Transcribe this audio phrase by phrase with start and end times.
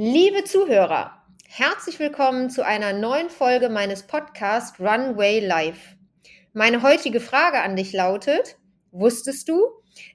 [0.00, 5.96] Liebe Zuhörer, herzlich willkommen zu einer neuen Folge meines Podcasts Runway Live.
[6.52, 8.58] Meine heutige Frage an dich lautet,
[8.92, 9.60] wusstest du,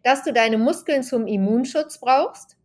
[0.02, 2.56] dass du deine Muskeln zum Immunschutz brauchst?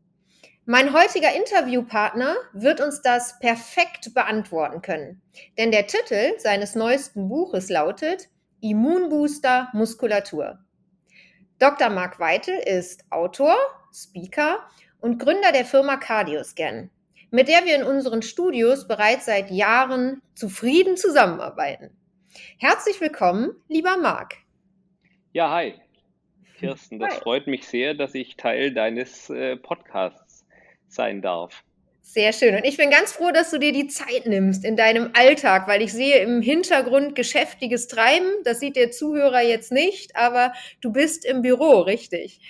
[0.64, 5.20] Mein heutiger Interviewpartner wird uns das perfekt beantworten können,
[5.58, 8.28] denn der Titel seines neuesten Buches lautet
[8.60, 10.60] Immunbooster Muskulatur.
[11.58, 11.90] Dr.
[11.90, 13.56] Marc Weitel ist Autor,
[13.92, 14.60] Speaker
[15.00, 16.92] und Gründer der Firma Cardioscan
[17.30, 21.90] mit der wir in unseren Studios bereits seit Jahren zufrieden zusammenarbeiten.
[22.58, 24.34] Herzlich willkommen, lieber Marc.
[25.32, 25.74] Ja, hi.
[26.58, 27.20] Kirsten, das hi.
[27.20, 30.46] freut mich sehr, dass ich Teil deines äh, Podcasts
[30.88, 31.62] sein darf.
[32.00, 32.54] Sehr schön.
[32.54, 35.82] Und ich bin ganz froh, dass du dir die Zeit nimmst in deinem Alltag, weil
[35.82, 38.26] ich sehe im Hintergrund geschäftiges Treiben.
[38.44, 42.40] Das sieht der Zuhörer jetzt nicht, aber du bist im Büro, richtig?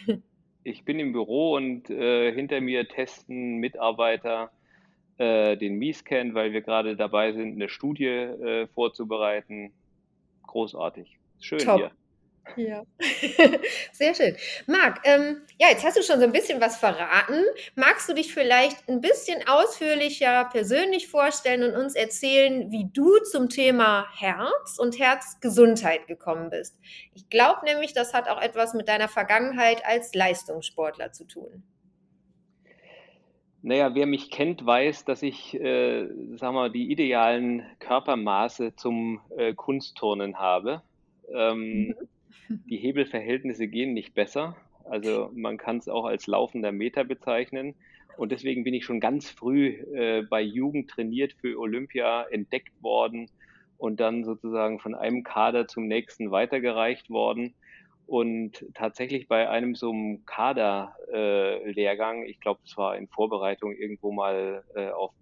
[0.62, 4.52] Ich bin im Büro und äh, hinter mir testen Mitarbeiter
[5.18, 9.72] äh, den Miescan, weil wir gerade dabei sind, eine Studie äh, vorzubereiten.
[10.46, 11.18] Großartig.
[11.40, 11.78] Schön Top.
[11.78, 11.90] hier.
[12.56, 12.82] Ja,
[13.92, 14.36] sehr schön.
[14.66, 17.44] Marc, ähm, ja, jetzt hast du schon so ein bisschen was verraten.
[17.74, 23.48] Magst du dich vielleicht ein bisschen ausführlicher persönlich vorstellen und uns erzählen, wie du zum
[23.48, 26.78] Thema Herz und Herzgesundheit gekommen bist?
[27.14, 31.62] Ich glaube nämlich, das hat auch etwas mit deiner Vergangenheit als Leistungssportler zu tun.
[33.68, 39.52] Naja, wer mich kennt, weiß, dass ich, äh, sag mal, die idealen Körpermaße zum äh,
[39.52, 40.80] Kunstturnen habe.
[41.30, 41.88] Ähm,
[42.48, 42.62] mhm.
[42.70, 44.56] Die Hebelverhältnisse gehen nicht besser.
[44.84, 47.74] Also man kann es auch als laufender Meter bezeichnen.
[48.16, 53.30] Und deswegen bin ich schon ganz früh äh, bei Jugend trainiert für Olympia entdeckt worden
[53.76, 57.52] und dann sozusagen von einem Kader zum nächsten weitergereicht worden.
[58.08, 64.12] Und tatsächlich bei einem so einem Kaderlehrgang, äh, ich glaube, es war in Vorbereitung irgendwo
[64.12, 65.12] mal äh, auf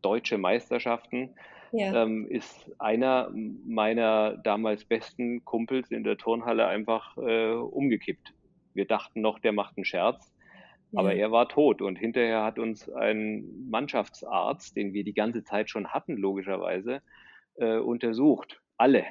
[0.00, 1.34] deutsche Meisterschaften,
[1.72, 2.04] ja.
[2.04, 3.30] ähm, ist einer
[3.66, 8.32] meiner damals besten Kumpels in der Turnhalle einfach äh, umgekippt.
[8.72, 10.32] Wir dachten noch, der macht einen Scherz,
[10.92, 11.00] ja.
[11.00, 11.82] aber er war tot.
[11.82, 17.02] Und hinterher hat uns ein Mannschaftsarzt, den wir die ganze Zeit schon hatten, logischerweise,
[17.56, 18.62] äh, untersucht.
[18.78, 19.04] Alle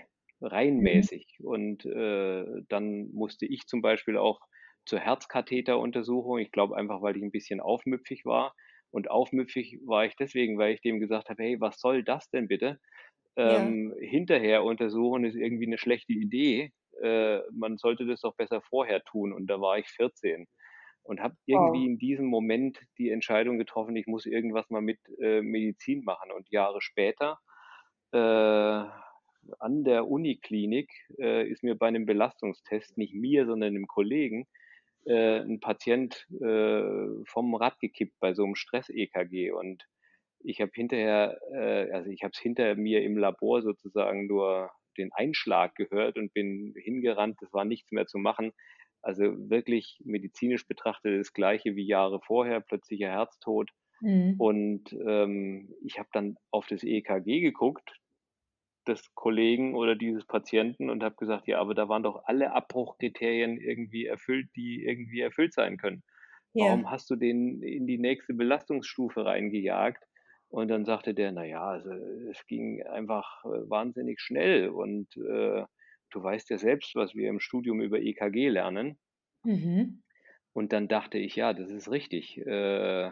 [0.46, 1.38] reinmäßig.
[1.40, 1.46] Mhm.
[1.46, 4.40] Und äh, dann musste ich zum Beispiel auch
[4.86, 6.40] zur Herzkatheteruntersuchung.
[6.40, 8.54] Ich glaube einfach, weil ich ein bisschen aufmüpfig war.
[8.92, 12.48] Und aufmüpfig war ich deswegen, weil ich dem gesagt habe, hey, was soll das denn
[12.48, 12.80] bitte?
[13.36, 14.08] Ähm, ja.
[14.08, 16.72] Hinterher untersuchen ist irgendwie eine schlechte Idee.
[17.02, 19.34] Äh, man sollte das doch besser vorher tun.
[19.34, 20.48] Und da war ich 14
[21.04, 21.88] und habe irgendwie wow.
[21.88, 26.32] in diesem Moment die Entscheidung getroffen, ich muss irgendwas mal mit äh, Medizin machen.
[26.32, 27.40] Und Jahre später
[28.12, 28.86] äh,
[29.60, 34.48] an der Uniklinik äh, ist mir bei einem Belastungstest, nicht mir, sondern einem Kollegen,
[35.06, 36.84] äh, ein Patient äh,
[37.26, 39.52] vom Rad gekippt bei so einem Stress-EKG.
[39.52, 39.86] Und
[40.40, 45.12] ich habe hinterher, äh, also ich habe es hinter mir im Labor sozusagen nur den
[45.14, 48.52] Einschlag gehört und bin hingerannt, es war nichts mehr zu machen.
[49.02, 53.70] Also wirklich medizinisch betrachtet das gleiche wie Jahre vorher, plötzlicher Herztod.
[54.02, 54.36] Mhm.
[54.40, 58.00] Und ähm, ich habe dann auf das EKG geguckt,
[58.85, 63.57] des Kollegen oder dieses Patienten und habe gesagt, ja, aber da waren doch alle Abbruchkriterien
[63.57, 66.03] irgendwie erfüllt, die irgendwie erfüllt sein können.
[66.53, 66.66] Ja.
[66.66, 70.03] Warum hast du den in die nächste Belastungsstufe reingejagt?
[70.47, 71.91] Und dann sagte der, naja, also
[72.29, 75.66] es ging einfach äh, wahnsinnig schnell und äh,
[76.12, 78.97] du weißt ja selbst, was wir im Studium über EKG lernen.
[79.44, 80.03] Mhm.
[80.53, 82.38] Und dann dachte ich, ja, das ist richtig.
[82.38, 83.12] Äh,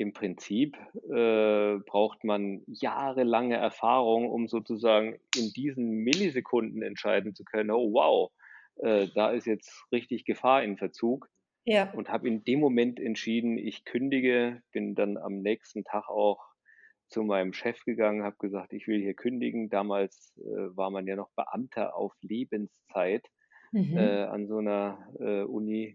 [0.00, 7.70] im Prinzip äh, braucht man jahrelange Erfahrung, um sozusagen in diesen Millisekunden entscheiden zu können,
[7.70, 8.32] oh wow,
[8.76, 11.28] äh, da ist jetzt richtig Gefahr in Verzug.
[11.66, 11.92] Ja.
[11.92, 16.42] Und habe in dem Moment entschieden, ich kündige, bin dann am nächsten Tag auch
[17.08, 19.68] zu meinem Chef gegangen, habe gesagt, ich will hier kündigen.
[19.68, 23.26] Damals äh, war man ja noch Beamter auf Lebenszeit
[23.72, 23.98] mhm.
[23.98, 25.94] äh, an so einer äh, Uni-Klinik.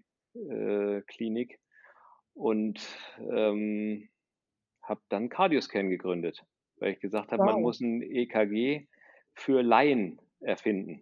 [2.36, 2.80] Und
[3.20, 4.10] ähm,
[4.84, 6.46] habe dann Cardioscan gegründet,
[6.78, 7.54] weil ich gesagt habe, wow.
[7.54, 8.88] man muss ein EKG
[9.34, 11.02] für Laien erfinden.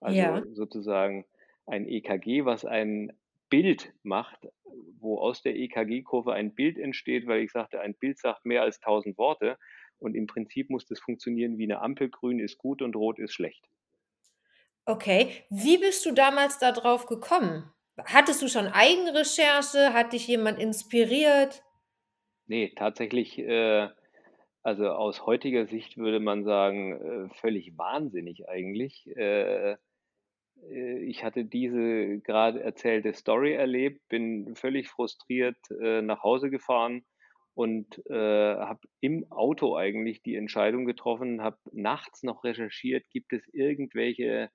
[0.00, 0.42] Also ja.
[0.52, 1.26] sozusagen
[1.66, 3.12] ein EKG, was ein
[3.50, 4.48] Bild macht,
[5.00, 8.80] wo aus der EKG-Kurve ein Bild entsteht, weil ich sagte, ein Bild sagt mehr als
[8.80, 9.58] tausend Worte
[9.98, 13.32] und im Prinzip muss das funktionieren wie eine Ampel, grün ist gut und rot ist
[13.32, 13.68] schlecht.
[14.84, 17.70] Okay, wie bist du damals darauf gekommen?
[18.04, 19.92] Hattest du schon Eigenrecherche?
[19.92, 21.62] Hat dich jemand inspiriert?
[22.46, 23.88] Nee, tatsächlich, äh,
[24.62, 29.06] also aus heutiger Sicht würde man sagen, äh, völlig wahnsinnig eigentlich.
[29.16, 29.76] Äh,
[30.70, 37.04] äh, ich hatte diese gerade erzählte Story erlebt, bin völlig frustriert äh, nach Hause gefahren
[37.54, 38.14] und äh,
[38.56, 44.50] habe im Auto eigentlich die Entscheidung getroffen, habe nachts noch recherchiert, gibt es irgendwelche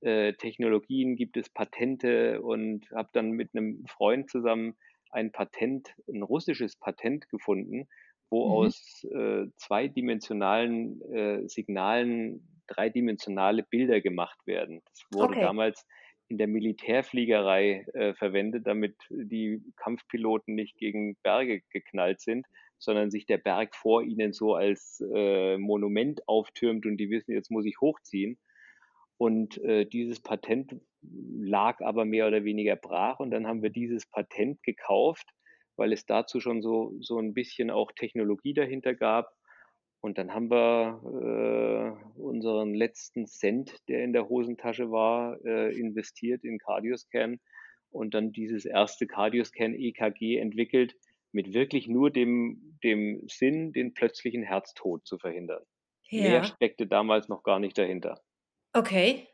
[0.00, 4.76] äh, Technologien, gibt es Patente und habe dann mit einem Freund zusammen
[5.10, 7.88] ein Patent, ein russisches Patent gefunden,
[8.30, 8.52] wo mhm.
[8.52, 14.80] aus äh, zweidimensionalen äh, Signalen dreidimensionale Bilder gemacht werden.
[14.86, 15.40] Das wurde okay.
[15.40, 15.86] damals
[16.28, 22.46] in der Militärfliegerei äh, verwendet, damit die Kampfpiloten nicht gegen Berge geknallt sind,
[22.78, 27.50] sondern sich der Berg vor ihnen so als äh, Monument auftürmt und die wissen, jetzt
[27.50, 28.38] muss ich hochziehen.
[29.20, 34.06] Und äh, dieses Patent lag aber mehr oder weniger brach und dann haben wir dieses
[34.06, 35.28] Patent gekauft,
[35.76, 39.30] weil es dazu schon so, so ein bisschen auch Technologie dahinter gab
[40.00, 46.42] und dann haben wir äh, unseren letzten Cent, der in der Hosentasche war, äh, investiert
[46.42, 47.40] in Cardioscan
[47.90, 50.94] und dann dieses erste Cardioscan EKG entwickelt,
[51.30, 55.62] mit wirklich nur dem, dem Sinn, den plötzlichen Herztod zu verhindern.
[56.08, 56.22] Ja.
[56.22, 58.22] Mehr steckte damals noch gar nicht dahinter.
[58.72, 59.28] Okay.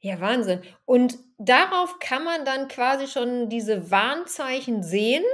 [0.00, 0.62] Ja, Wahnsinn.
[0.84, 5.24] Und darauf kann man dann quasi schon diese Warnzeichen sehen?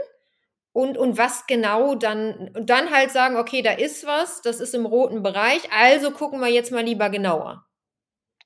[0.75, 4.75] Und, und was genau dann, und dann halt sagen, okay, da ist was, das ist
[4.75, 7.67] im roten Bereich, also gucken wir jetzt mal lieber genauer.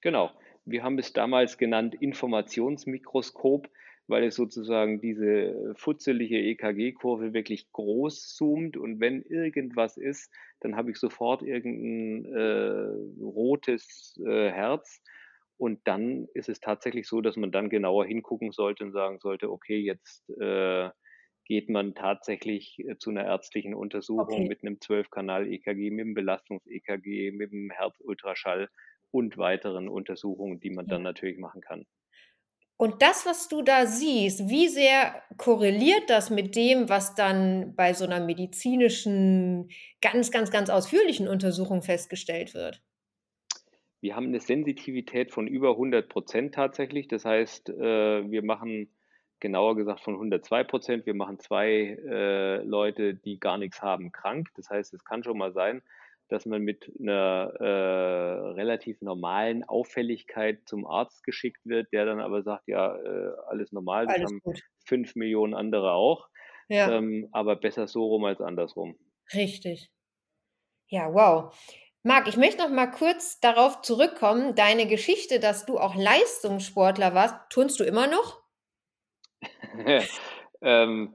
[0.01, 0.33] Genau.
[0.67, 3.69] Wir haben es damals genannt Informationsmikroskop,
[4.09, 8.77] weil es sozusagen diese futzelige EKG-Kurve wirklich groß zoomt.
[8.77, 15.03] Und wenn irgendwas ist, dann habe ich sofort irgendein äh, rotes äh, Herz.
[15.57, 19.51] Und dann ist es tatsächlich so, dass man dann genauer hingucken sollte und sagen sollte,
[19.51, 20.91] okay, jetzt äh,
[21.45, 24.49] geht man tatsächlich äh, zu einer ärztlichen Untersuchung okay.
[24.49, 28.69] mit einem 12-Kanal-EKG, mit einem Belastungs-EKG, mit einem Herzultraschall
[29.11, 31.87] und weiteren Untersuchungen, die man dann natürlich machen kann.
[32.79, 37.95] Und das, was du da siehst, wie sehr korreliert das mit dem, was dann bei
[37.95, 39.71] so einer medizinischen,
[40.03, 42.83] ganz, ganz, ganz ausführlichen Untersuchung festgestellt wird?
[44.03, 47.09] Wir haben eine Sensitivität von über 100 Prozent tatsächlich.
[47.09, 48.91] Das heißt, äh, wir machen
[49.41, 51.07] genauer gesagt von 102 Prozent.
[51.07, 54.49] Wir machen zwei äh, Leute, die gar nichts haben, krank.
[54.55, 55.81] Das heißt, es kann schon mal sein,
[56.29, 62.43] dass man mit einer äh, relativ normalen Auffälligkeit zum Arzt geschickt wird, der dann aber
[62.43, 64.61] sagt, ja, äh, alles normal, das alles haben gut.
[64.85, 66.29] fünf Millionen andere auch.
[66.69, 66.91] Ja.
[66.91, 68.99] Ähm, aber besser so rum als andersrum.
[69.33, 69.91] Richtig.
[70.89, 71.55] Ja, wow.
[72.03, 74.55] Marc, ich möchte noch mal kurz darauf zurückkommen.
[74.55, 78.43] Deine Geschichte, dass du auch Leistungssportler warst, tust du immer noch?
[80.63, 81.15] ähm,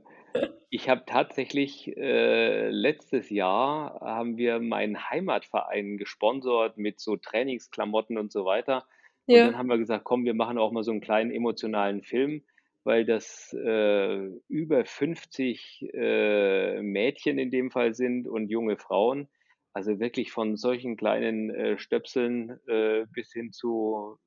[0.69, 8.31] ich habe tatsächlich äh, letztes Jahr haben wir meinen Heimatverein gesponsert mit so Trainingsklamotten und
[8.31, 8.87] so weiter.
[9.25, 9.45] Und ja.
[9.45, 12.43] dann haben wir gesagt, komm, wir machen auch mal so einen kleinen emotionalen Film,
[12.83, 19.29] weil das äh, über 50 äh, Mädchen in dem Fall sind und junge Frauen.
[19.73, 24.17] Also wirklich von solchen kleinen äh, Stöpseln äh, bis hin zu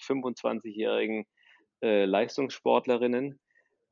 [0.00, 1.24] 25-jährigen
[1.82, 3.40] äh, Leistungssportlerinnen.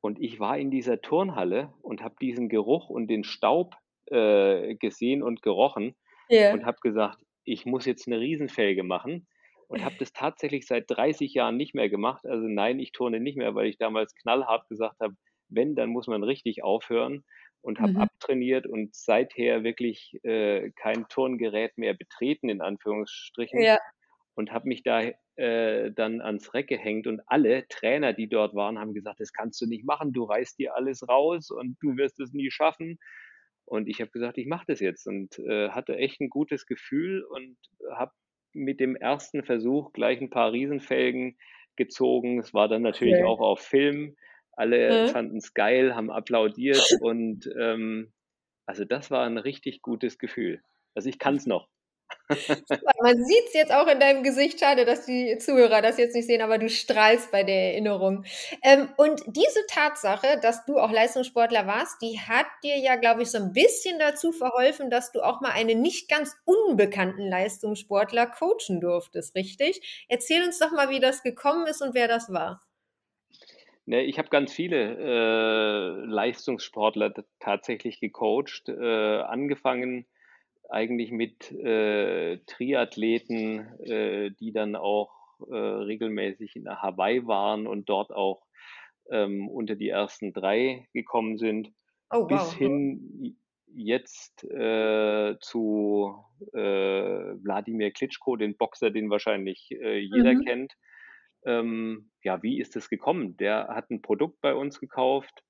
[0.00, 3.74] Und ich war in dieser Turnhalle und habe diesen Geruch und den Staub
[4.06, 5.96] äh, gesehen und gerochen
[6.30, 6.52] yeah.
[6.52, 9.26] und habe gesagt, ich muss jetzt eine Riesenfelge machen
[9.68, 12.24] und habe das tatsächlich seit 30 Jahren nicht mehr gemacht.
[12.26, 15.14] Also nein, ich turne nicht mehr, weil ich damals knallhart gesagt habe,
[15.48, 17.24] wenn, dann muss man richtig aufhören
[17.62, 17.98] und habe mhm.
[17.98, 23.60] abtrainiert und seither wirklich äh, kein Turngerät mehr betreten, in Anführungsstrichen.
[23.60, 23.78] Ja.
[24.36, 25.02] Und habe mich da
[25.36, 29.60] äh, dann ans Reck gehängt und alle Trainer, die dort waren, haben gesagt, das kannst
[29.60, 32.98] du nicht machen, du reißt dir alles raus und du wirst es nie schaffen.
[33.64, 37.24] Und ich habe gesagt, ich mache das jetzt und äh, hatte echt ein gutes Gefühl
[37.24, 37.56] und
[37.90, 38.12] habe
[38.52, 41.36] mit dem ersten Versuch gleich ein paar Riesenfelgen
[41.74, 42.38] gezogen.
[42.38, 43.24] Es war dann natürlich okay.
[43.24, 44.16] auch auf Film.
[44.52, 45.08] Alle mhm.
[45.08, 48.12] fanden es geil, haben applaudiert und ähm,
[48.64, 50.62] also das war ein richtig gutes Gefühl.
[50.94, 51.68] Also ich kann es noch.
[52.28, 54.58] Man sieht es jetzt auch in deinem Gesicht.
[54.58, 58.24] Schade, dass die Zuhörer das jetzt nicht sehen, aber du strahlst bei der Erinnerung.
[58.62, 63.30] Ähm, und diese Tatsache, dass du auch Leistungssportler warst, die hat dir ja, glaube ich,
[63.30, 68.80] so ein bisschen dazu verholfen, dass du auch mal einen nicht ganz unbekannten Leistungssportler coachen
[68.80, 70.06] durftest, richtig?
[70.08, 72.60] Erzähl uns doch mal, wie das gekommen ist und wer das war.
[73.88, 80.06] Ne, ich habe ganz viele äh, Leistungssportler tatsächlich gecoacht, äh, angefangen
[80.68, 85.12] eigentlich mit äh, Triathleten, äh, die dann auch
[85.50, 88.46] äh, regelmäßig in Hawaii waren und dort auch
[89.10, 91.72] ähm, unter die ersten drei gekommen sind,
[92.10, 92.28] oh, wow.
[92.28, 93.36] bis hin
[93.74, 96.16] jetzt äh, zu
[96.54, 100.44] äh, Wladimir Klitschko, den Boxer, den wahrscheinlich äh, jeder mhm.
[100.44, 100.72] kennt.
[101.44, 103.36] Ähm, ja, wie ist es gekommen?
[103.36, 105.44] Der hat ein Produkt bei uns gekauft,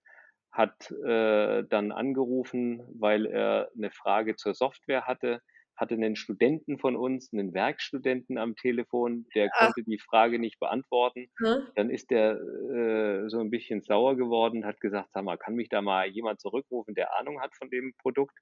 [0.57, 5.41] hat äh, dann angerufen, weil er eine Frage zur Software hatte,
[5.77, 9.67] hatte einen Studenten von uns, einen Werkstudenten am Telefon, der Ach.
[9.67, 11.29] konnte die Frage nicht beantworten.
[11.39, 11.67] Hm?
[11.75, 15.69] Dann ist der äh, so ein bisschen sauer geworden, hat gesagt, sag mal, kann mich
[15.69, 18.37] da mal jemand zurückrufen, der Ahnung hat von dem Produkt?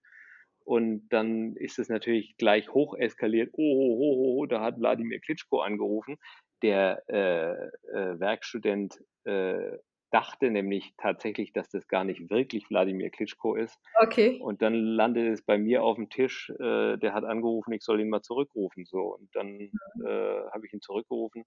[0.65, 3.51] Und dann ist es natürlich gleich hoch eskaliert.
[3.53, 6.17] Oh, oh, oh, oh, da hat Wladimir Klitschko angerufen.
[6.63, 7.53] Der äh,
[7.93, 9.77] äh, Werkstudent äh,
[10.15, 13.81] dachte nämlich tatsächlich, dass das gar nicht wirklich Wladimir Klitschko ist.
[14.01, 14.39] Okay.
[14.41, 16.51] Und dann landet es bei mir auf dem Tisch.
[16.51, 18.85] Äh, der hat angerufen, ich soll ihn mal zurückrufen.
[18.85, 21.45] So und dann äh, habe ich ihn zurückgerufen.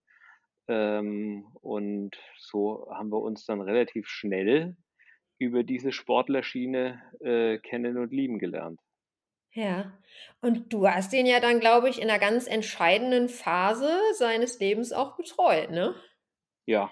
[0.68, 4.76] Ähm, und so haben wir uns dann relativ schnell
[5.40, 8.82] über diese Sportlerschiene äh, kennen und lieben gelernt.
[9.54, 9.98] Ja.
[10.42, 14.92] Und du hast ihn ja dann, glaube ich, in einer ganz entscheidenden Phase seines Lebens
[14.92, 15.96] auch betreut, ne?
[16.66, 16.92] Ja.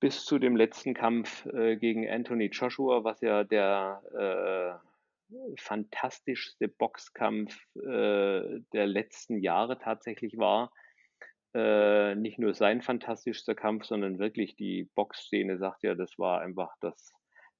[0.00, 4.82] Bis zu dem letzten Kampf äh, gegen Anthony Joshua, was ja der
[5.32, 10.70] äh, fantastischste Boxkampf äh, der letzten Jahre tatsächlich war.
[11.54, 16.74] Äh, nicht nur sein fantastischster Kampf, sondern wirklich die Boxszene sagt ja, das war einfach
[16.80, 17.12] das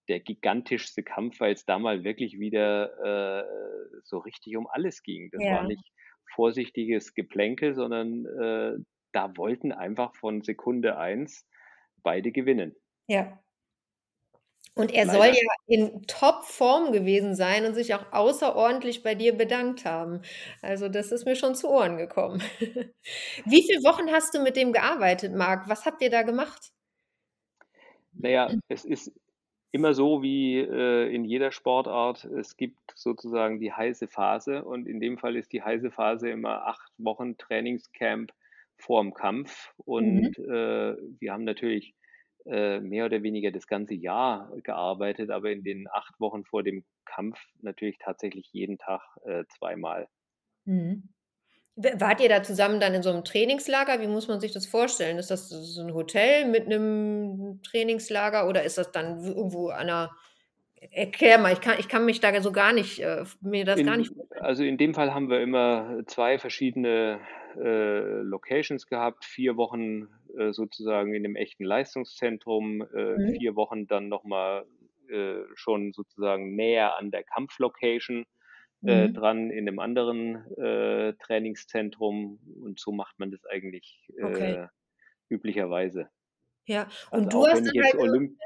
[0.08, 5.30] der gigantischste Kampf, weil es da mal wirklich wieder äh, so richtig um alles ging.
[5.32, 5.64] Das war Ja.
[5.64, 5.90] nicht
[6.34, 8.78] vorsichtiges Geplänkel, sondern äh,
[9.12, 11.46] da wollten einfach von Sekunde eins
[12.02, 12.74] beide gewinnen.
[13.06, 13.38] Ja.
[14.74, 15.36] Und er soll Leider.
[15.36, 20.20] ja in Topform gewesen sein und sich auch außerordentlich bei dir bedankt haben.
[20.60, 22.42] Also, das ist mir schon zu Ohren gekommen.
[23.46, 25.66] Wie viele Wochen hast du mit dem gearbeitet, Marc?
[25.68, 26.72] Was habt ihr da gemacht?
[28.12, 29.12] Naja, es ist
[29.72, 32.24] immer so wie äh, in jeder Sportart.
[32.24, 36.66] Es gibt sozusagen die heiße Phase und in dem Fall ist die heiße Phase immer
[36.66, 38.32] acht Wochen Trainingscamp
[38.78, 39.72] vorm Kampf.
[39.78, 40.36] Und Mhm.
[40.38, 41.94] äh, wir haben natürlich
[42.46, 46.84] äh, mehr oder weniger das ganze Jahr gearbeitet, aber in den acht Wochen vor dem
[47.04, 50.08] Kampf natürlich tatsächlich jeden Tag äh, zweimal.
[50.66, 51.08] Mhm.
[51.76, 54.00] Wart ihr da zusammen dann in so 'nem Trainingslager?
[54.00, 55.18] Wie muss man sich das vorstellen?
[55.18, 60.16] Ist das so 'n Hotel mit 'nem Trainingslager oder ist das dann irgendwo an 'ner
[60.92, 63.96] erklär mal, ich kann ich kann mich da so gar nicht äh, mir das gar
[63.98, 64.40] nicht In vorstellen.
[64.40, 67.20] also in dem Fall haben wir immer 2 verschiedene
[67.56, 70.08] äh, Locations gehabt, 4 Wochen
[70.38, 73.38] äh, sozusagen in 'nem echten Leistungszentrum, äh, Mhm.
[73.38, 74.66] 4 Wochen dann noch mal
[75.10, 78.24] äh, schon sozusagen näher an der Kampflocation
[78.84, 79.10] äh, Mhm.
[79.10, 84.58] dran in 'nem anderen äh, Trainingszentrum und so macht man das eigentlich Okay.
[85.30, 86.10] üblicherweise.
[86.68, 88.38] Ja, Also und du auch hast dann halt Olymp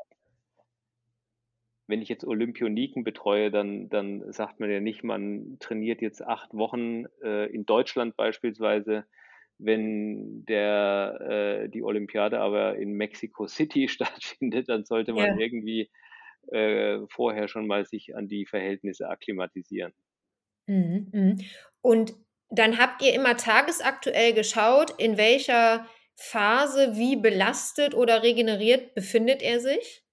[1.91, 6.55] wenn ich jetzt Olympioniken betreue, dann dann sagt man ja nicht, man trainiert jetzt 8
[6.55, 9.07] Wochen äh, in Deutschland beispielsweise.
[9.59, 15.37] Wenn der äh, die Olympiade aber in Mexico City stattfindet, dann sollte man Ja.
[15.37, 15.91] irgendwie
[16.53, 19.93] äh, vorher schon mal sich an die Verhältnisse akklimatisieren.
[20.67, 21.39] Mhm, mhm.
[21.83, 22.15] Und
[22.51, 29.61] dann habt ihr immer tagesaktuell geschaut, in welcher Phase wie belastet oder regeneriert befindet er
[29.61, 30.05] sich?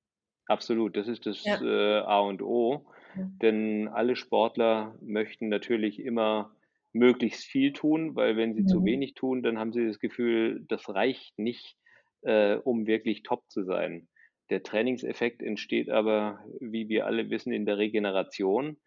[0.50, 1.62] Absolut, das ist das Ja.
[1.62, 2.86] äh, A und O,
[3.16, 3.42] Mhm.
[3.42, 6.56] denn alle Sportler möchten natürlich immer
[6.94, 8.86] möglichst viel tun, weil wenn sie zu Mhm.
[8.86, 11.76] wenig tun, dann haben sie das Gefühl, das reicht nicht,
[12.22, 14.08] äh, um wirklich top zu sein.
[14.50, 18.78] Der Trainingseffekt entsteht aber, wie wir alle wissen, in der Regeneration.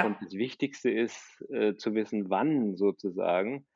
[0.00, 0.22] Und Ja.
[0.22, 3.66] das Wichtigste ist, äh, zu wissen, wann sozusagen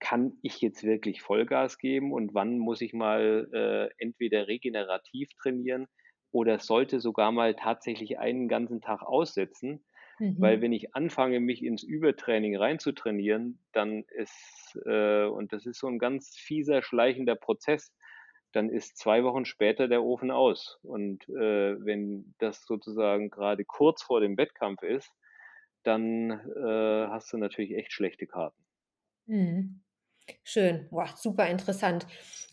[0.00, 5.86] kann ich jetzt wirklich Vollgas geben und wann muss ich mal äh, entweder regenerativ trainieren
[6.32, 9.84] oder sollte sogar mal tatsächlich einen ganzen Tag aussetzen.
[10.36, 10.62] Weil Mhm.
[10.62, 15.98] wenn ich anfange, mich ins Übertraining reinzutrainieren, dann ist äh, und das ist so 'n
[15.98, 17.94] ganz fieser, schleichender Prozess,
[18.52, 20.78] dann ist 2 Wochen später der Ofen aus.
[20.82, 25.12] Und äh, wenn das sozusagen grade kurz vor dem Wettkampf ist,
[25.82, 28.64] dann äh, hast du natürlich echt schlechte Karten.
[29.26, 29.80] Mhm.
[30.44, 30.88] Schön.
[30.90, 32.06] Boah, super interessant.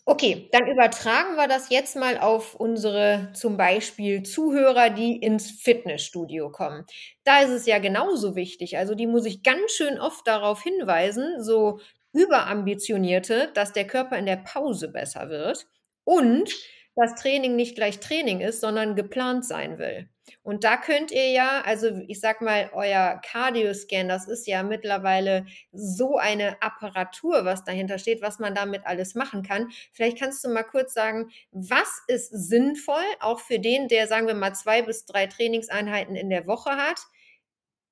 [0.06, 6.50] Okay, dann übertragen wir das jetzt mal auf unsere zum Beispiel Zuhörer, die ins Fitnessstudio
[6.52, 6.86] kommen.
[7.26, 8.78] Da ist es ja genauso wichtig.
[8.78, 11.80] Also, die muss ich ganz schön oft darauf hinweisen, so
[12.14, 15.68] Überambitionierte, dass der Körper in der Pause besser wird
[16.06, 16.54] und
[16.96, 20.10] dass Training nicht gleich Training ist, sondern geplant sein will.
[20.44, 25.46] Und da könnt ihr ja also, ich sage mal, euer Cardioscan, das ist ja mittlerweile
[25.72, 29.70] so eine Apparatur, was dahinter steht, was man damit alles machen kann.
[29.94, 34.36] Vielleicht kannst du mal kurz sagen, was ist sinnvoll, auch für den, der, sagen wir
[34.36, 37.00] mal, 2 bis 3 Trainingseinheiten in der Woche hat,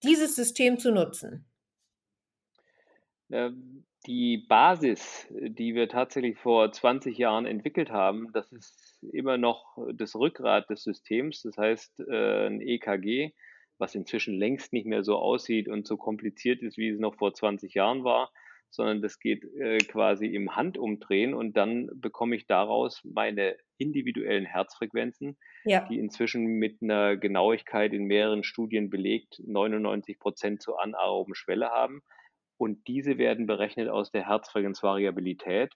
[0.03, 1.45] dieses System zu nutzen?
[3.31, 9.77] Ähm, die Basis, die wir tatsächlich vor 20 Jahren entwickelt haben, das ist immer noch
[9.93, 11.41] das Rückgrat des Systems.
[11.41, 13.31] Das heißt, äh, ein EKG,
[13.79, 17.33] was inzwischen längst nicht mehr so aussieht und so kompliziert ist, wie es noch vor
[17.33, 18.31] 20 Jahren war,
[18.69, 25.37] sondern das geht äh, quasi im Handumdrehen und dann bekomme ich daraus meine individuellen Herzfrequenzen,
[25.63, 25.87] Ja.
[25.89, 32.01] die inzwischen mit einer Genauigkeit in mehreren Studien belegt 99 Prozent zur anaeroben Schwelle haben.
[32.57, 35.73] Und diese werden berechnet aus der Herzfrequenzvariabilität.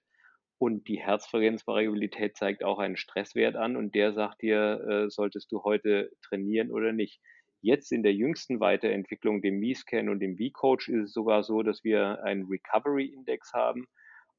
[0.57, 5.63] Und die Herzfrequenzvariabilität zeigt auch einen Stresswert an und der sagt dir, äh, solltest du
[5.63, 7.21] heute trainieren oder nicht.
[7.61, 11.83] Jetzt in der jüngsten Weiterentwicklung, dem Mi-Scan und dem V-Coach, ist es sogar so, dass
[11.83, 13.85] wir einen Recovery-Index haben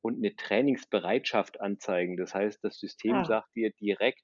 [0.02, 2.16] und eine Trainingsbereitschaft anzeigen.
[2.16, 3.24] Das heißt, das System Ah.
[3.24, 4.22] sagt dir direkt,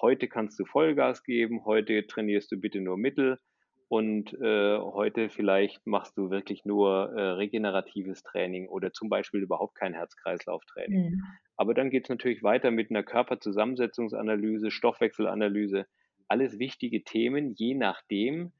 [0.00, 3.38] heute kannst du Vollgas geben, heute trainierst du bitte nur Mittel
[3.88, 9.76] und äh, heute vielleicht machst du wirklich nur äh, regeneratives Training oder zum Beispiel überhaupt
[9.76, 11.10] kein Herz-Kreislauf-Training.
[11.10, 11.22] Mhm.
[11.56, 15.86] Aber dann geht es natürlich weiter mit einer Körperzusammensetzungsanalyse, Stoffwechselanalyse,
[16.28, 18.52] alles wichtige Themen, je nachdem,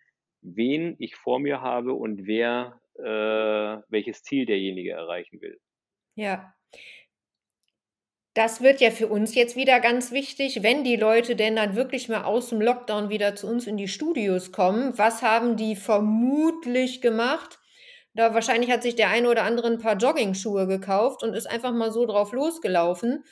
[0.42, 5.58] wen ich vor mir habe und wer äh, welches Ziel derjenige erreichen will.
[6.14, 6.54] Ja.
[8.36, 12.10] Das wird ja für uns jetzt wieder ganz wichtig, wenn die Leute denn dann wirklich
[12.10, 14.92] mal aus dem Lockdown wieder zu uns in die Studios kommen.
[14.98, 17.58] Was haben die vermutlich gemacht?
[18.12, 21.72] Da wahrscheinlich hat sich der eine oder andere ein paar Joggingschuhe gekauft und ist einfach
[21.72, 23.24] mal so drauf losgelaufen.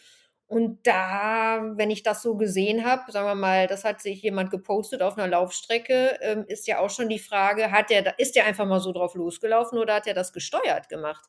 [0.47, 4.51] Und da, wenn ich das so gesehen habe, sagen wir mal, das hat sich jemand
[4.51, 8.47] gepostet auf einer Laufstrecke, ähm, ist ja auch schon die Frage, hat der, ist der
[8.47, 11.27] einfach mal so drauf losgelaufen oder hat er das gesteuert gemacht?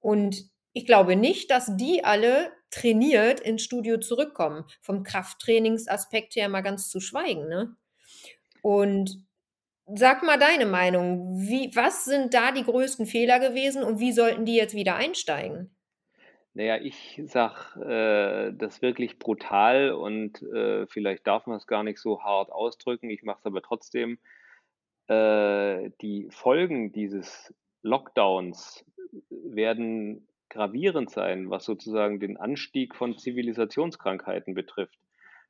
[0.00, 4.64] Und ich glaube nicht, dass die alle trainiert ins Studio zurückkommen.
[4.80, 7.76] Vom Krafttrainingsaspekt her mal ganz zu schweigen, ne?
[8.62, 9.24] Und
[9.86, 11.38] sag mal deine Meinung.
[11.38, 15.74] Wie, was sind da die größten Fehler gewesen und wie sollten die jetzt wieder einsteigen?
[16.54, 21.98] Naja, ich sag äh, das wirklich brutal und äh, vielleicht darf man es gar nicht
[21.98, 23.08] so hart ausdrücken.
[23.08, 24.18] Ich mache es aber trotzdem.
[25.08, 28.84] Äh, die Folgen dieses Lockdowns
[29.30, 34.98] werden gravierend sein, was sozusagen den Anstieg von Zivilisationskrankheiten betrifft.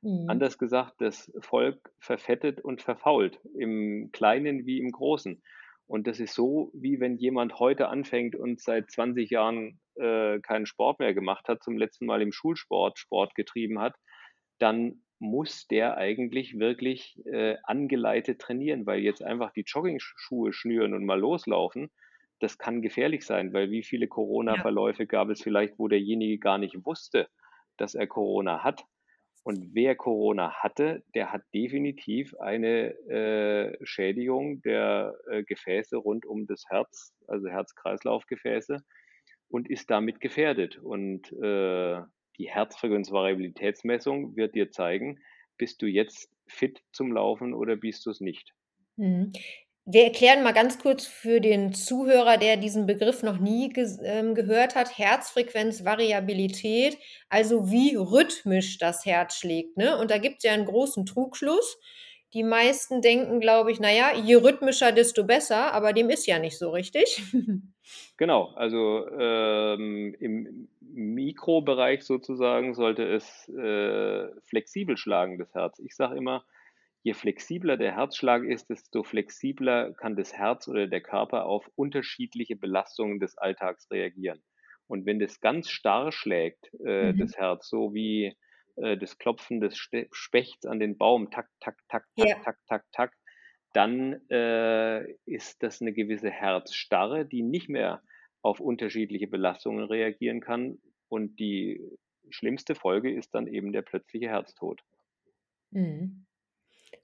[0.01, 0.29] Mhm.
[0.29, 5.41] Anders gesagt, das Volk verfettet und verfault, im Kleinen wie im Großen.
[5.87, 10.65] Und das ist so, wie wenn jemand heute anfängt und seit 20 Jahren äh, keinen
[10.65, 13.95] Sport mehr gemacht hat, zum letzten Mal im Schulsport Sport getrieben hat,
[14.59, 21.05] dann muss der eigentlich wirklich äh, angeleitet trainieren, weil jetzt einfach die Jogging-Schuhe schnüren und
[21.05, 21.91] mal loslaufen,
[22.43, 24.07] das kann gefährlich sein, weil wie viele.
[24.07, 27.29] Corona-Verläufe gab es vielleicht, wo derjenige gar nicht wusste,
[27.77, 28.83] dass er Corona hat.
[29.43, 36.45] Und wer Corona hatte, der hat definitiv eine äh, Schädigung der äh, Gefäße rund um
[36.45, 38.83] das Herz, also Herz-Kreislauf-Gefäße
[39.49, 40.77] und ist damit gefährdet.
[40.77, 42.01] Und äh,
[42.37, 45.19] die Herzfrequenzvariabilitätsmessung wird dir zeigen,
[45.57, 48.53] bist du jetzt fit zum Laufen oder bist du es nicht.
[49.85, 54.33] Wir erklären mal ganz kurz für den Zuhörer, der diesen Begriff noch nie ges- ähm,
[54.33, 59.75] gehört hat, Herzfrequenzvariabilität, also wie rhythmisch das Herz schlägt.
[59.75, 59.97] Ne?
[59.97, 61.77] Und da gibt es ja einen großen Trugschluss.
[62.33, 66.57] Die meisten denken, glaube ich, naja, je rhythmischer, desto besser, aber dem ist ja nicht
[66.57, 67.21] so richtig.
[68.15, 75.79] Genau, also ähm, im Mikrobereich sozusagen sollte es äh, flexibel schlagen, das Herz.
[75.79, 76.45] Ich sage immer,
[77.03, 82.55] je flexibler der Herzschlag ist, desto flexibler kann das Herz oder der Körper auf unterschiedliche
[82.55, 84.43] Belastungen des Alltags reagieren.
[84.87, 87.15] Und wenn das ganz starr schlägt, äh, Mhm.
[87.15, 88.35] das Herz, so wie
[88.77, 92.43] äh, das Klopfen des Ste Spechts an den Baum, tak, tak, tak, tak, Ja.
[92.43, 93.13] tak, tak, tak,
[93.73, 98.03] dann äh, ist das eine gewisse Herzstarre, die nicht mehr
[98.41, 100.79] auf unterschiedliche Belastungen reagieren kann.
[101.09, 101.81] Und die
[102.29, 104.81] schlimmste Folge ist dann eben der plötzliche Herztod.
[105.71, 106.23] Mhm.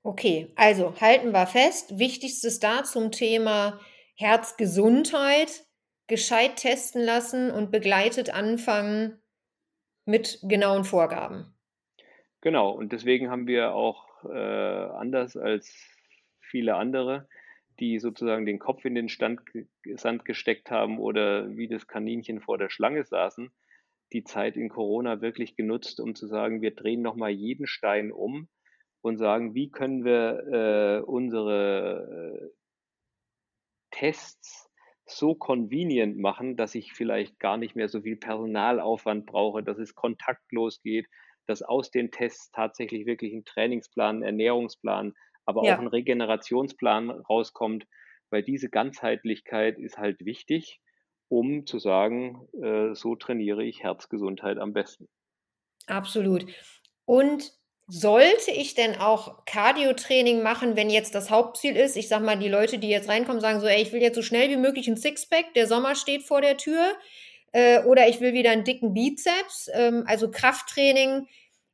[0.04, 3.80] Okay, also halten wir fest, wichtigstes da zum Thema
[4.16, 5.66] Herzgesundheit,
[6.08, 9.22] gescheit testen lassen und begleitet anfangen
[10.06, 11.54] mit genauen Vorgaben.
[12.42, 15.74] Genau, und deswegen haben wir auch äh, anders als
[16.40, 17.28] viele andere,
[17.80, 19.42] die sozusagen den Kopf in den Stand,
[19.96, 23.52] Sand gesteckt haben oder wie das Kaninchen vor der Schlange saßen,
[24.14, 28.48] die Zeit in Corona wirklich genutzt, um zu sagen, wir drehen nochmal jeden Stein um
[29.02, 32.56] und sagen, wie können wir äh, unsere äh,
[33.92, 34.68] Tests
[35.06, 39.94] so convenient machen, dass ich vielleicht gar nicht mehr so viel Personalaufwand brauche, dass es
[39.96, 41.08] kontaktlos geht,
[41.46, 45.14] dass aus den Tests tatsächlich wirklich ein Trainingsplan, ein Ernährungsplan,
[45.46, 45.66] aber Ja.
[45.66, 47.86] auch ein Regenerationsplan rauskommt,
[48.32, 50.80] weil diese Ganzheitlichkeit ist halt wichtig.
[51.32, 55.08] um zu sagen, äh, so trainiere ich Herzgesundheit am besten.
[55.88, 56.46] Absolut.
[57.06, 57.59] Und
[57.90, 61.98] sollte ich denn auch Cardiotraining machen, wenn jetzt das Hauptziel ist?
[61.98, 64.22] Ich sage mal, die Leute, die jetzt reinkommen, sagen so: „Ey, ich will jetzt so
[64.22, 66.94] schnell wie möglich ein Sixpack, der Sommer steht vor der Tür,
[67.52, 71.28] äh, oder ich will wieder einen dicken Bizeps.“ Ähm, also Krafttraining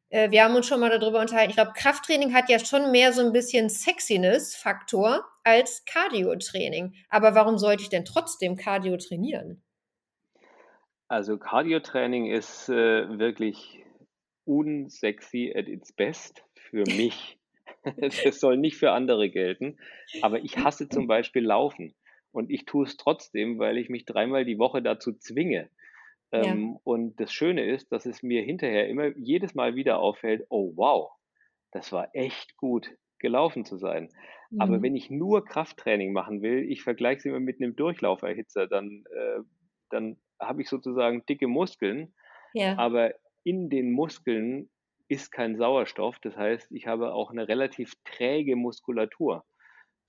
[0.09, 1.49] äh, wir haben uns schon mal darüber unterhalten.
[1.49, 6.93] Ich glaube, Krafttraining hat ja schon mehr so ein bisschen Sexiness-Faktor als Cardiotraining.
[7.09, 9.61] Aber warum sollte ich denn trotzdem Cardio trainieren?
[11.07, 13.84] Also Cardiotraining ist, äh, wirklich
[14.45, 17.39] unsexy at its best für mich.
[18.23, 19.77] Das soll nicht für andere gelten,
[20.19, 21.95] aber ich hasse zum Beispiel Laufen
[22.31, 25.69] und ich tue es trotzdem, weil ich mich dreimal die Woche dazu zwinge.
[26.35, 26.59] Ja.
[26.59, 30.73] Ähm, und das Schöne ist, dass es mir hinterher immer jedes Mal wieder auffällt: „Oh
[30.75, 31.11] wow,
[31.71, 34.09] das war echt gut, gelaufen zu sein.“
[34.57, 34.83] Aber Mhm.
[34.83, 39.41] wenn ich nur Krafttraining machen will, ich vergleiche es immer mit 'nem Durchlauferhitzer, dann, äh
[39.91, 42.13] dann habe ich sozusagen dicke Muskeln,
[42.53, 42.77] Ja.
[42.77, 43.13] aber
[43.45, 44.71] in den Muskeln
[45.09, 46.19] ist kein Sauerstoff.
[46.21, 49.45] Das heißt, ich habe auch 'ne relativ träge Muskulatur.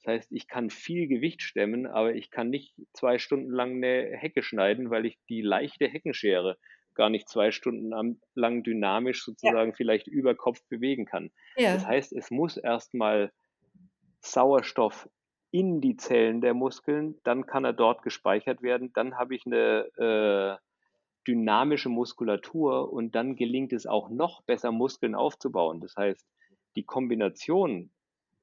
[0.04, 4.10] Das heißt, ich kann viel Gewicht stemmen, aber ich kann nicht 2 Stunden lang 'ne
[4.16, 6.58] Hecke schneiden, weil ich die leichte Heckenschere
[6.94, 7.90] gar nicht 2 Stunden
[8.34, 9.52] lang dynamisch Ja.
[9.52, 11.30] sozusagen vielleicht über Kopf bewegen kann.
[11.72, 11.86] Das Ja.
[11.86, 13.32] heißt, es muss erst mal
[14.22, 15.08] Sauerstoff
[15.52, 18.92] in die Zellen der Muskeln, dann kann er dort gespeichert werden.
[18.94, 20.58] Dann habe ich 'ne, äh,
[21.26, 25.80] dynamische Muskulatur und dann gelingt es auch noch besser, Muskeln aufzubauen.
[25.80, 26.26] Das heißt,
[26.76, 27.92] die Kombination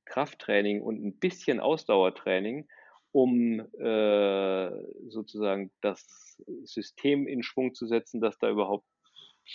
[0.06, 2.68] Krafttraining und 'n bisschen Ausdauertraining,
[3.14, 4.72] um, äh,
[5.10, 8.86] sozusagen das System in Schwung zu setzen, dass da überhaupt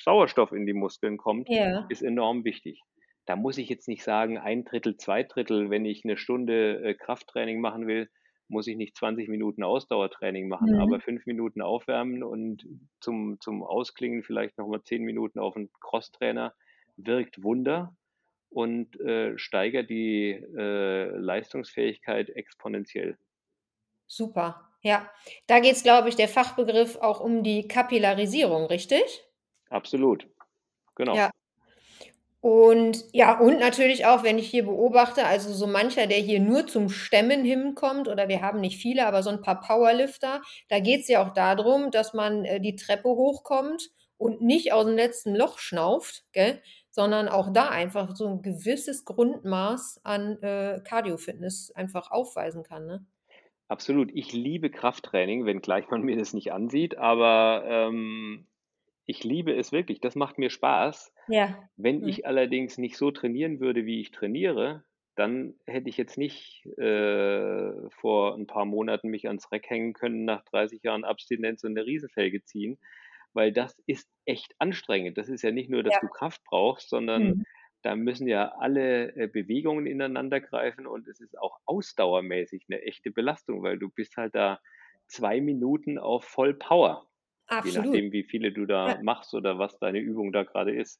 [0.05, 1.89] Sauerstoff in die Muskeln kommt, Ja.
[1.89, 2.83] ist enorm wichtig.
[3.27, 7.87] Da muss ich jetzt nicht sagen, 1/3, 2/3, wenn ich 'ne Stunde, äh, Krafttraining machen
[7.89, 8.11] will,
[8.49, 11.01] muss ich nicht 20 Minuten Ausdauertraining machen, aber Mhm.
[11.01, 12.67] 5 Minuten aufwärmen und
[13.01, 16.55] zum zum Ausklingen vielleicht noch mal 10 Minuten auf 'n Crosstrainer
[16.97, 17.97] wirkt Wunder
[18.51, 23.19] und, äh, steigert die, äh, Leistungsfähigkeit exponentiell.
[24.11, 25.11] Super, ja.
[25.47, 29.29] Da geht's, glaube ich der Fachbegriff auch um die Kapillarisierung, richtig?
[29.71, 30.27] Absolut,
[30.97, 31.23] genau.
[31.23, 31.31] Ja.
[32.45, 36.67] Und ja, und natürlich auch, wenn ich hier beobachte, also so mancher, der hier nur
[36.69, 41.09] zum Stemmen hinkommt oder wir haben nicht viele, aber so 'n paar Powerlifter, da geht's
[41.09, 45.59] ja auch da drum, dass man, äh, die Treppe hochkommt und nicht aus'm letzten Loch
[45.59, 52.63] schnauft, gell, sondern auch da einfach so 'n gewisses Grundmaß an, äh, Cardio-Fitness einfach aufweisen
[52.63, 53.05] kann, ne?
[53.71, 54.11] Absolut.
[54.15, 58.47] Ich liebe Krafttraining, wenngleich man mir das nicht ansieht, aber, ähm,
[59.07, 60.01] ich liebe es wirklich.
[60.01, 61.13] Das macht mir Spaß.
[61.29, 62.09] Ja, Wenn mhm.
[62.09, 64.85] ich allerdings nicht so trainieren würde, wie ich trainiere,
[65.17, 70.25] dann hätte ich jetzt nicht, äh, vor 'n paar Monaten mich ans Reck hängen können,
[70.25, 72.79] nach 30 Jahren Abstinenz und 'ne Riesenfelge ziehen,
[73.35, 75.19] weil das ist echt anstrengend.
[75.19, 76.01] Das ist ja nicht nur, dass Ja.
[76.01, 77.45] du Kraft brauchst, sondern Mhm.
[77.83, 83.11] da müssen ja alle, äh, Bewegungen ineinander greifen und es ist auch ausdauermäßig 'ne echte
[83.13, 84.61] Belastung, weil du bist halt da
[85.09, 87.09] 2 Minuten auf Vollpower,
[87.61, 87.73] je Absolut.
[87.73, 89.03] nachdem, wie viele du da Ja.
[89.03, 90.97] machst oder was deine Übung da grade ist.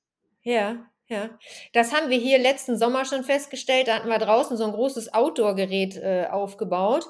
[0.49, 0.77] Ja,
[1.09, 1.29] ja.
[1.75, 3.87] Das haben wir hier letzten Sommer schon festgestellt.
[3.89, 7.05] Da hatten wir draußen so 'n großes Outdoor-Gerät, äh, aufgebaut,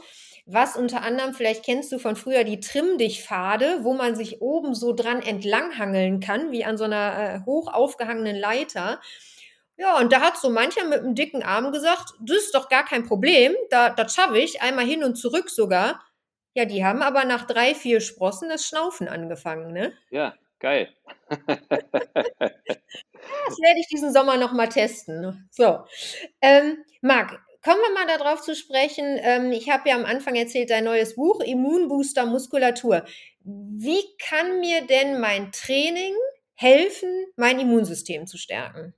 [0.45, 4.93] was unter anderem vielleicht kennst du von früher die Trimm-dich-Pfade, wo man sich oben so
[4.93, 9.01] dran entlanghangeln kann, wie an so 'ner, äh, hoch aufgehangenen Leiter.
[9.77, 12.85] Ja, und da hat so mancher mit 'm dicken Arm gesagt: „Das ist doch gar
[12.85, 16.03] kein Problem, da das schaffe ich, einmal hin und zurück sogar.“
[16.55, 19.93] Ja, die haben aber nach 3, 4 Sprossen das Schnaufen angefangen, ne?
[20.11, 20.89] Ja, geil.
[23.47, 25.49] Das werde ich diesen Sommer noch mal testen?
[25.51, 25.81] So,
[26.41, 27.31] ähm, Marc,
[27.63, 30.85] kommen wir mal da drauf zu sprechen, ähm, ich habe ja am Anfang erzählt, dein
[30.85, 33.05] neues Buch „Immunbooster Muskulatur“.
[33.45, 36.15] Wie kann mir denn mein Training
[36.55, 38.95] helfen, mein Immunsystem zu stärken?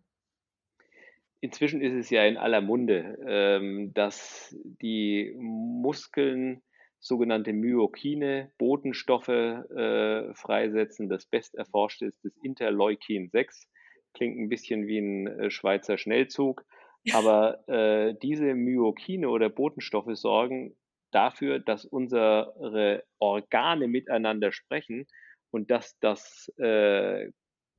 [1.41, 6.63] Inzwischen ist es ja in aller Munde, ähm, dass die Muskeln
[7.01, 11.09] sogenannte Myokine, Botenstoffe, äh, freisetzen.
[11.09, 13.69] Das besterforschte ist das Interleukin 6.
[14.15, 16.65] Klingt 'n bisschen wie 'n, äh, Schweizer Schnellzug,
[17.09, 20.77] aber, äh, diese Myokine oder Botenstoffe sorgen
[21.11, 25.07] dafür, dass unsere Organe miteinander sprechen
[25.51, 27.31] und dass das, äh,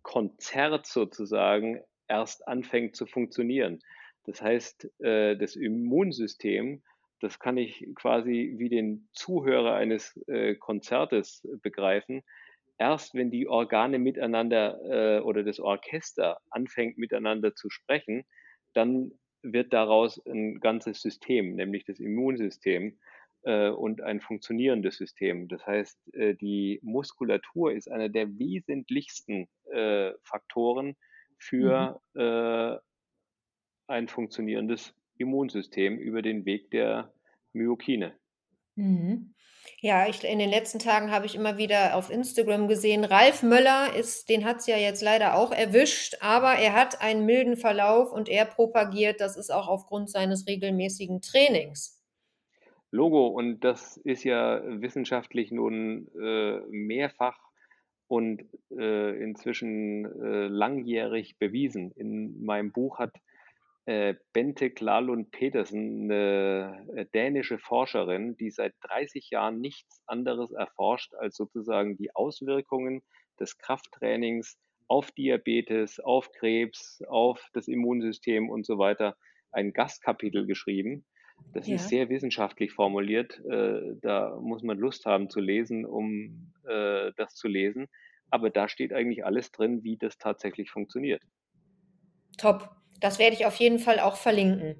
[0.03, 3.79] Konzert sozusagen erst anfängt zu funktionieren.
[4.25, 6.83] Das heißt, äh, das Immunsystem,
[7.21, 12.23] das kann ich quasi wie den Zuhörer eines, äh, Konzertes begreifen.
[12.77, 14.79] Erst wenn die Organe miteinander,
[15.19, 18.23] äh oder das Orchester anfängt, miteinander zu sprechen,
[18.73, 19.11] dann
[19.43, 22.99] wird daraus 'n ganzes System, nämlich das Immunsystem.
[23.43, 25.47] äh, und ein funktionierendes System.
[25.47, 30.95] Das heißt, äh, die Muskulatur ist einer der wesentlichsten äh, Faktoren
[31.39, 32.79] für mhm.
[33.87, 37.13] ein funktionierendes Immunsystem über den Weg der
[37.53, 38.13] Myokine.
[38.75, 39.33] Mhm.
[39.79, 43.95] Ja, ich, in den letzten Tagen habe ich immer wieder auf Instagram gesehen, Ralf Möller
[43.95, 48.11] ist, den hat es ja jetzt leider auch erwischt, aber er hat einen milden Verlauf
[48.11, 52.01] und er propagiert, das ist auch aufgrund seines regelmäßigen Trainings.
[52.91, 53.27] Logo.
[53.27, 57.39] Und das ist ja wissenschaftlich nun äh, mehrfach
[58.07, 58.43] und
[58.77, 61.91] äh, inzwischen äh, langjährig bewiesen.
[61.91, 63.15] In meinem Buch hat
[63.85, 71.35] Bente Klalund Petersen, eine äh, dänische Forscherin, die seit 30 Jahren nichts anderes erforscht als
[71.35, 73.01] sozusagen die Auswirkungen
[73.39, 79.15] des Krafttrainings auf Diabetes, auf Krebs, auf das Immunsystem und so weiter,
[79.51, 81.05] ein Gastkapitel geschrieben.
[81.53, 81.75] Das ja.
[81.75, 83.43] ist sehr wissenschaftlich formuliert.
[83.45, 87.87] Äh, da muss man Lust haben zu lesen, um äh, das zu lesen.
[88.29, 91.23] Aber da steht eigentlich alles drin, wie das tatsächlich funktioniert.
[92.37, 92.80] Top.
[93.01, 94.77] Das werde ich auf jeden Fall auch verlinken.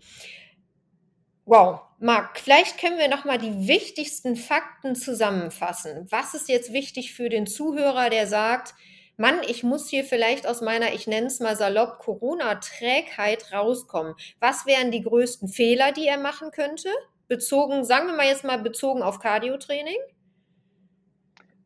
[1.46, 6.08] Wow, Marc, vielleicht können wir noch mal die wichtigsten Fakten zusammenfassen.
[6.10, 8.74] Was ist jetzt wichtig für den Zuhörer, der sagt,
[9.18, 14.16] Mann, ich muss hier vielleicht aus meiner, ich nenne es mal salopp, Corona-Trägheit rauskommen.
[14.40, 16.90] Was wären die größten Fehler, die er machen könnte?
[17.28, 19.98] Bezogen, sagen wir mal jetzt mal bezogen auf Cardiotraining?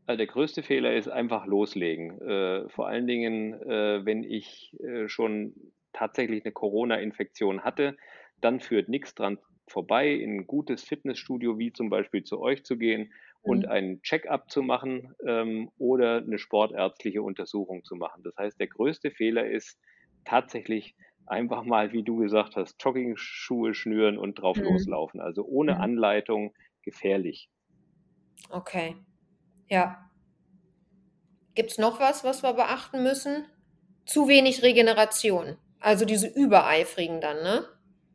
[0.06, 2.22] Also der größte Fehler ist einfach loslegen.
[2.22, 5.54] Äh, vor allen Dingen, äh, wenn ich äh, schon
[5.96, 7.98] tatsächlich eine Corona-Infektion hatte,
[8.42, 12.78] dann führt nichts dran vorbei, in ein gutes Fitnessstudio wie zum Beispiel zu euch zu
[12.78, 13.72] gehen und mhm.
[13.72, 18.24] einen Check-up zu machen ähm, oder eine sportärztliche Untersuchung zu machen.
[18.24, 19.80] Das heißt, der größte Fehler ist
[20.26, 24.66] tatsächlich einfach mal, wie du gesagt hast, Jogging-Schuhe schnüren und drauf mhm.
[24.66, 25.22] loslaufen.
[25.22, 25.82] Also ohne mhm.
[25.82, 26.54] Anleitung
[26.84, 27.50] gefährlich.
[28.50, 28.96] Okay.
[29.68, 30.10] Ja.
[31.56, 33.46] Gibt es noch was, was wir beachten müssen?
[34.06, 35.58] Zu wenig Regeneration.
[35.86, 37.64] Also diese Übereifrigen dann, ne?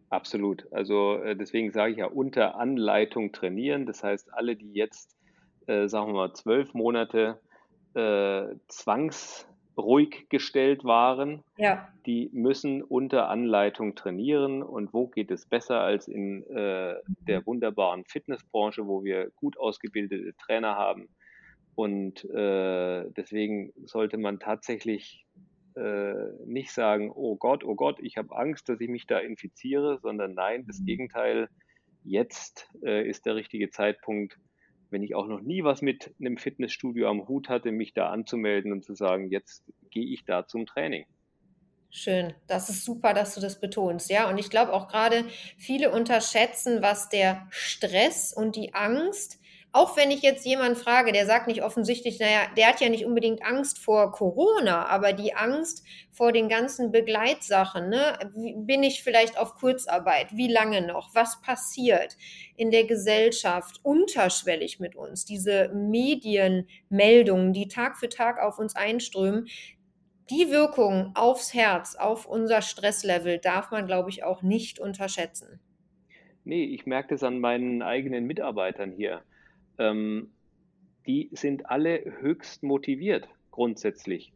[0.09, 0.67] Absolut.
[0.73, 3.87] Also äh, deswegen sage ich ja unter Anleitung trainieren.
[3.87, 5.17] Das heißt, alle, die jetzt
[5.69, 7.39] äh, sagen wir mal, zwölf Monate
[7.95, 11.89] äh, zwangsruhig gestellt waren, ja.
[12.07, 14.65] die müssen unter Anleitung trainieren.
[14.65, 16.97] Und wo geht es besser als in äh,
[17.29, 21.09] der wunderbaren Fitnessbranche, wo wir gut ausgebildete Trainer haben?
[21.77, 25.25] Und äh, deswegen sollte man tatsächlich
[25.81, 29.99] äh, nicht sagen, oh Gott, oh Gott, ich habe Angst, dass ich mich da infiziere,
[30.03, 30.87] sondern nein, das mhm.
[30.87, 31.49] Gegenteil,
[32.05, 34.39] jetzt äh, ist der richtige Zeitpunkt,
[34.91, 38.73] wenn ich auch noch nie was mit einem Fitnessstudio am Hut hatte, mich da anzumelden
[38.73, 41.07] und zu sagen, jetzt gehe ich da zum Training.
[41.93, 44.29] Schön, das ist super, dass du das betonst, ja.
[44.31, 45.25] Und ich glaube auch gerade
[45.59, 49.40] viele unterschätzen, was der Stress und die Angst
[49.73, 53.07] auch wenn ich jetzt jemanden frage, der sagt nicht offensichtlich, naja, der hat ja nicht
[53.07, 58.19] unbedingt Angst vor Corona, aber die Angst vor den ganzen Begleitsachen, ne?
[58.57, 60.37] Bin ich vielleicht auf Kurzarbeit?
[60.37, 61.15] Wie lange noch?
[61.15, 62.17] Was passiert
[62.57, 65.25] in der Gesellschaft unterschwellig mit uns?
[65.25, 69.47] Diese Medienmeldungen, die Tag für Tag auf uns einströmen,
[70.31, 75.61] die Wirkung aufs Herz, auf unser Stresslevel darf man, glaube ich, auch nicht unterschätzen.
[76.45, 79.23] Nee, ich merke das an meinen eigenen Mitarbeitern hier
[79.81, 80.29] ähm,
[81.07, 84.33] die sind alle höchst motiviert grundsätzlich.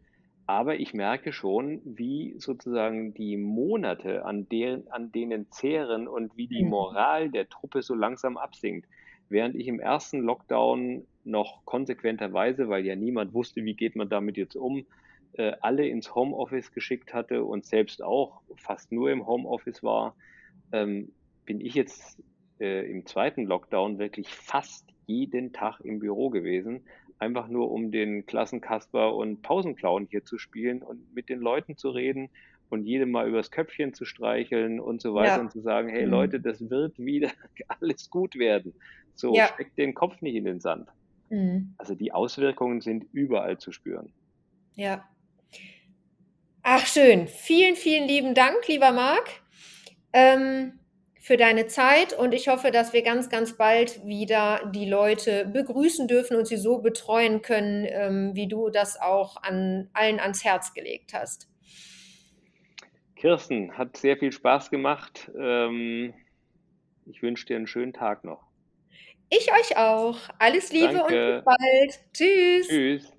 [0.46, 6.48] Aber ich merke schon, wie sozusagen die Monate, an, deren, an denen zehren und wie
[6.48, 6.70] die mhm.
[6.70, 8.88] Moral der Truppe so langsam absinkt.
[9.30, 14.36] Während ich im ersten Lockdown noch konsequenterweise, weil ja niemand wusste, wie geht man damit
[14.36, 14.84] jetzt um,
[15.32, 20.14] äh, alle ins Homeoffice geschickt hatte und selbst auch fast nur im Homeoffice war,
[20.72, 21.12] ähm,
[21.46, 22.22] bin ich jetzt
[22.60, 26.82] äh, im zweiten Lockdown wirklich fast jeden Tag im Büro gewesen,
[27.18, 31.90] einfach nur um den Klassenkasper und Pausenclown hier zu spielen und mit den Leuten zu
[31.90, 32.30] reden
[32.70, 35.40] und jedem mal übers Köpfchen zu streicheln und so weiter ja.
[35.40, 36.10] und zu sagen, hey mhm.
[36.10, 37.30] Leute, das wird wieder
[37.80, 38.74] alles gut werden.
[39.14, 39.46] So, ja.
[39.46, 40.88] steckt den Kopf nicht in den Sand.
[41.30, 41.74] Mhm.
[41.78, 44.12] Also die Auswirkungen sind überall zu spüren.
[44.74, 45.08] Ja.
[46.62, 47.28] Ach schön.
[47.28, 49.28] Vielen, vielen lieben Dank, lieber Marc.
[50.12, 50.80] Ähm,
[51.24, 56.06] für deine Zeit und ich hoffe, dass wir ganz, ganz bald wieder die Leute begrüßen
[56.06, 60.74] dürfen und sie so betreuen können, ähm, wie du das auch an allen ans Herz
[60.74, 61.48] gelegt hast.
[63.16, 65.30] Kirsten, hat sehr viel Spaß gemacht.
[65.40, 66.12] Ähm,
[67.06, 68.42] ich wünsche dir einen schönen Tag noch.
[69.30, 70.18] Ich euch auch.
[70.38, 71.36] Alles Liebe Danke.
[71.36, 72.00] und bis bald.
[72.12, 72.68] Tschüss.
[72.68, 73.12] Tschüss.